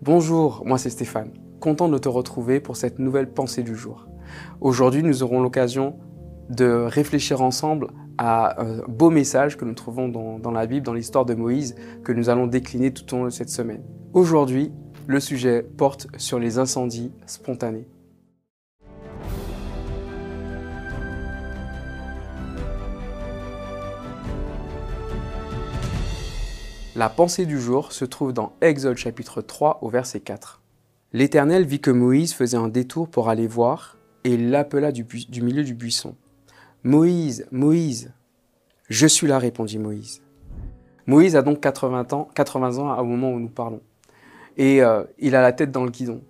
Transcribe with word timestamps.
Bonjour, 0.00 0.62
moi 0.64 0.78
c'est 0.78 0.90
Stéphane, 0.90 1.32
content 1.58 1.88
de 1.88 1.98
te 1.98 2.08
retrouver 2.08 2.60
pour 2.60 2.76
cette 2.76 3.00
nouvelle 3.00 3.32
pensée 3.32 3.64
du 3.64 3.74
jour. 3.74 4.06
Aujourd'hui, 4.60 5.02
nous 5.02 5.24
aurons 5.24 5.40
l'occasion 5.40 5.98
de 6.50 6.68
réfléchir 6.86 7.42
ensemble 7.42 7.88
à 8.16 8.62
un 8.62 8.82
beau 8.86 9.10
message 9.10 9.56
que 9.56 9.64
nous 9.64 9.74
trouvons 9.74 10.08
dans, 10.08 10.52
la 10.52 10.66
Bible, 10.66 10.86
dans 10.86 10.92
l'histoire 10.92 11.24
de 11.24 11.34
Moïse, 11.34 11.74
que 12.04 12.12
nous 12.12 12.30
allons 12.30 12.46
décliner 12.46 12.92
tout 12.92 13.12
au 13.12 13.18
long 13.18 13.24
de 13.24 13.30
cette 13.30 13.48
semaine. 13.48 13.82
Aujourd'hui, 14.12 14.70
le 15.08 15.18
sujet 15.18 15.64
porte 15.64 16.06
sur 16.16 16.38
les 16.38 16.58
incendies 16.58 17.10
spontanés. 17.26 17.88
La 26.98 27.08
pensée 27.08 27.46
du 27.46 27.60
jour 27.60 27.92
se 27.92 28.04
trouve 28.04 28.32
dans 28.32 28.54
Exode 28.60 28.96
chapitre 28.96 29.40
3 29.40 29.78
au 29.82 29.88
verset 29.88 30.18
4. 30.18 30.60
L'Éternel 31.12 31.64
vit 31.64 31.78
que 31.78 31.92
Moïse 31.92 32.34
faisait 32.34 32.56
un 32.56 32.66
détour 32.66 33.08
pour 33.08 33.28
aller 33.28 33.46
voir 33.46 33.96
et 34.24 34.34
il 34.34 34.50
l'appela 34.50 34.90
du, 34.90 35.06
milieu 35.40 35.62
du 35.62 35.74
buisson. 35.74 36.16
Moïse, 36.82 37.46
Moïse. 37.52 38.12
Je 38.88 39.06
suis 39.06 39.28
là, 39.28 39.38
répondit 39.38 39.78
Moïse. 39.78 40.22
Moïse 41.06 41.36
a 41.36 41.42
donc 41.42 41.60
80 41.60 42.08
ans, 42.14 42.28
80 42.34 42.78
ans 42.78 42.98
au 42.98 43.04
moment 43.04 43.30
où 43.30 43.38
nous 43.38 43.48
parlons. 43.48 43.80
Et 44.56 44.82
euh, 44.82 45.04
il 45.20 45.36
a 45.36 45.40
la 45.40 45.52
tête 45.52 45.70
dans 45.70 45.84
le 45.84 45.92
guidon. 45.92 46.20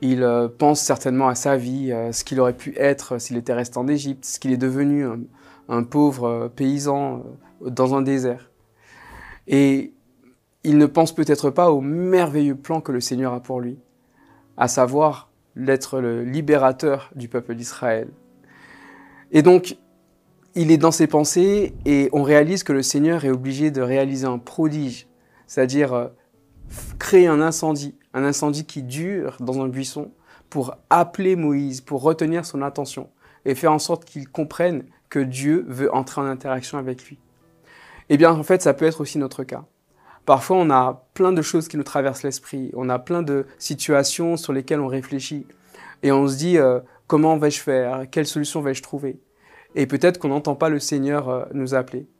Il 0.00 0.22
euh, 0.22 0.48
pense 0.48 0.80
certainement 0.80 1.28
à 1.28 1.34
sa 1.34 1.58
vie, 1.58 1.92
à 1.92 2.14
ce 2.14 2.24
qu'il 2.24 2.40
aurait 2.40 2.56
pu 2.56 2.72
être 2.78 3.18
s'il 3.20 3.36
était 3.36 3.52
resté 3.52 3.76
en 3.76 3.86
Égypte, 3.86 4.24
ce 4.24 4.40
qu'il 4.40 4.52
est 4.52 4.56
devenu, 4.56 5.04
un, 5.68 5.82
pauvre 5.82 6.24
euh, 6.24 6.48
paysan 6.48 7.24
dans 7.60 7.94
un 7.94 8.00
désert. 8.00 8.50
Il 10.68 10.76
ne 10.76 10.84
pense 10.84 11.14
peut-être 11.14 11.48
pas 11.48 11.70
au 11.70 11.80
merveilleux 11.80 12.54
plan 12.54 12.82
que 12.82 12.92
le 12.92 13.00
Seigneur 13.00 13.32
a 13.32 13.40
pour 13.40 13.58
lui, 13.58 13.78
à 14.58 14.68
savoir 14.68 15.30
l'être 15.56 15.98
le 15.98 16.22
libérateur 16.24 17.10
du 17.14 17.26
peuple 17.26 17.54
d'Israël. 17.54 18.10
Et 19.32 19.40
donc, 19.40 19.78
il 20.54 20.70
est 20.70 20.76
dans 20.76 20.90
ses 20.90 21.06
pensées 21.06 21.72
et 21.86 22.10
on 22.12 22.22
réalise 22.22 22.64
que 22.64 22.74
le 22.74 22.82
Seigneur 22.82 23.24
est 23.24 23.30
obligé 23.30 23.70
de 23.70 23.80
réaliser 23.80 24.26
un 24.26 24.36
prodige, 24.36 25.08
c'est-à-dire 25.46 25.94
euh, 25.94 26.08
créer 26.98 27.28
un 27.28 27.40
incendie, 27.40 27.96
un 28.12 28.24
incendie 28.24 28.66
qui 28.66 28.82
dure 28.82 29.38
dans 29.40 29.62
un 29.62 29.68
buisson 29.68 30.10
pour 30.50 30.74
appeler 30.90 31.34
Moïse, 31.34 31.80
pour 31.80 32.02
retenir 32.02 32.44
son 32.44 32.60
attention 32.60 33.08
et 33.46 33.54
faire 33.54 33.72
en 33.72 33.78
sorte 33.78 34.04
qu'il 34.04 34.28
comprenne 34.28 34.84
que 35.08 35.18
Dieu 35.18 35.64
veut 35.66 35.90
entrer 35.94 36.20
en 36.20 36.26
interaction 36.26 36.76
avec 36.76 37.06
lui. 37.06 37.18
Eh 38.10 38.18
bien, 38.18 38.32
en 38.32 38.42
fait, 38.42 38.60
ça 38.60 38.74
peut 38.74 38.84
être 38.84 39.00
aussi 39.00 39.16
notre 39.16 39.44
cas. 39.44 39.64
Parfois, 40.28 40.58
on 40.58 40.68
a 40.68 41.06
plein 41.14 41.32
de 41.32 41.40
choses 41.40 41.68
qui 41.68 41.78
nous 41.78 41.84
traversent 41.84 42.22
l'esprit, 42.22 42.70
on 42.74 42.90
a 42.90 42.98
plein 42.98 43.22
de 43.22 43.46
situations 43.56 44.36
sur 44.36 44.52
lesquelles 44.52 44.78
on 44.78 44.86
réfléchit 44.86 45.46
et 46.02 46.12
on 46.12 46.28
se 46.28 46.36
dit 46.36 46.58
euh, 46.58 46.80
comment 47.06 47.38
vais-je 47.38 47.62
faire, 47.62 48.04
quelle 48.10 48.26
solution 48.26 48.60
vais-je 48.60 48.82
trouver? 48.82 49.22
Et 49.74 49.86
peut-être 49.86 50.18
qu'on 50.18 50.28
n'entend 50.28 50.54
pas 50.54 50.68
le 50.68 50.80
Seigneur 50.80 51.30
euh, 51.30 51.46
nous 51.54 51.74
appeler. 51.74 52.10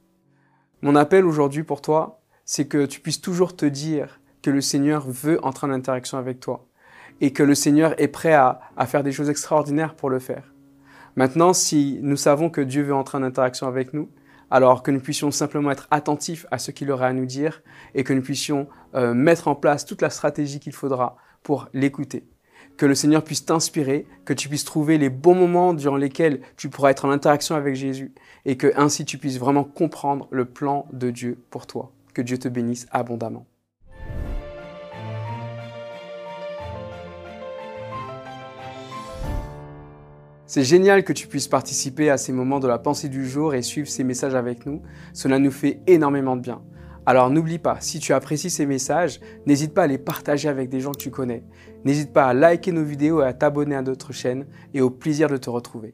Mon 0.81 0.95
appel 0.95 1.23
aujourd'hui 1.23 1.61
pour 1.61 1.83
toi, 1.83 2.19
c'est 2.45 2.65
que 2.65 2.87
tu 2.87 2.99
puisses 2.99 3.21
toujours 3.21 3.55
te 3.55 3.67
dire 3.67 4.19
que 4.41 4.49
le 4.49 4.61
Seigneur 4.61 5.07
veut 5.07 5.37
entrer 5.45 5.67
en 5.67 5.71
interaction 5.71 6.17
avec 6.17 6.39
toi 6.39 6.65
et 7.21 7.31
que 7.31 7.43
le 7.43 7.53
Seigneur 7.53 7.93
est 8.01 8.07
prêt 8.07 8.33
à, 8.33 8.59
à 8.75 8.87
faire 8.87 9.03
des 9.03 9.11
choses 9.11 9.29
extraordinaires 9.29 9.93
pour 9.93 10.09
le 10.09 10.17
faire. 10.17 10.51
Maintenant, 11.15 11.53
si 11.53 11.99
nous 12.01 12.17
savons 12.17 12.49
que 12.49 12.61
Dieu 12.61 12.81
veut 12.81 12.95
entrer 12.95 13.19
en 13.19 13.23
interaction 13.23 13.67
avec 13.67 13.93
nous, 13.93 14.09
alors 14.51 14.83
que 14.83 14.91
nous 14.91 14.99
puissions 14.99 15.31
simplement 15.31 15.71
être 15.71 15.87
attentifs 15.91 16.45
à 16.51 16.57
ce 16.57 16.71
qu'il 16.71 16.91
aurait 16.91 17.07
à 17.07 17.13
nous 17.13 17.25
dire 17.25 17.61
et 17.95 18.03
que 18.03 18.13
nous 18.13 18.21
puissions 18.21 18.67
euh, 18.95 19.13
mettre 19.13 19.47
en 19.47 19.55
place 19.55 19.85
toute 19.85 20.01
la 20.01 20.09
stratégie 20.09 20.59
qu'il 20.59 20.73
faudra 20.73 21.17
pour 21.43 21.69
l'écouter. 21.73 22.25
Que 22.77 22.85
le 22.85 22.95
Seigneur 22.95 23.23
puisse 23.23 23.45
t'inspirer, 23.45 24.05
que 24.25 24.33
tu 24.33 24.47
puisses 24.47 24.65
trouver 24.65 24.97
les 24.97 25.09
bons 25.09 25.35
moments 25.35 25.73
durant 25.73 25.97
lesquels 25.97 26.41
tu 26.55 26.69
pourras 26.69 26.91
être 26.91 27.05
en 27.05 27.11
interaction 27.11 27.55
avec 27.55 27.75
Jésus 27.75 28.13
et 28.45 28.57
que 28.57 28.71
ainsi 28.77 29.05
tu 29.05 29.17
puisses 29.17 29.37
vraiment 29.37 29.63
comprendre 29.63 30.27
le 30.31 30.45
plan 30.45 30.87
de 30.93 31.11
Dieu 31.11 31.37
pour 31.49 31.67
toi. 31.67 31.91
Que 32.13 32.21
Dieu 32.21 32.37
te 32.37 32.47
bénisse 32.47 32.87
abondamment. 32.91 33.45
C'est 40.49 40.63
génial 40.63 41.03
que 41.03 41.13
tu 41.13 41.27
puisses 41.27 41.47
participer 41.47 42.09
à 42.09 42.17
ces 42.17 42.33
moments 42.33 42.59
de 42.59 42.67
la 42.67 42.79
pensée 42.79 43.07
du 43.07 43.29
jour 43.29 43.53
et 43.53 43.61
suivre 43.61 43.87
ces 43.87 44.03
messages 44.03 44.33
avec 44.33 44.65
nous. 44.65 44.81
Cela 45.13 45.37
nous 45.37 45.51
fait 45.51 45.79
énormément 45.85 46.35
de 46.35 46.41
bien. 46.41 46.63
Alors 47.05 47.29
n'oublie 47.29 47.59
pas, 47.59 47.77
si 47.81 47.99
tu 47.99 48.13
apprécies 48.13 48.49
ces 48.49 48.65
messages, 48.65 49.19
n'hésite 49.45 49.75
pas 49.75 49.83
à 49.83 49.87
les 49.87 49.99
partager 49.99 50.49
avec 50.49 50.69
des 50.69 50.79
gens 50.79 50.91
que 50.91 50.97
tu 50.97 51.11
connais. 51.11 51.43
N'hésite 51.85 52.13
pas 52.13 52.25
à 52.25 52.33
liker 52.33 52.71
nos 52.71 52.83
vidéos 52.83 53.21
et 53.21 53.27
à 53.27 53.33
t'abonner 53.33 53.75
à 53.75 53.83
notre 53.83 54.11
chaîne 54.11 54.47
et 54.73 54.81
au 54.81 54.89
plaisir 54.89 55.29
de 55.29 55.37
te 55.37 55.51
retrouver. 55.51 55.93